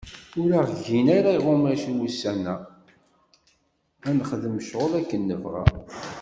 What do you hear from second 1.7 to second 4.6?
n wussan-a, ad nexdem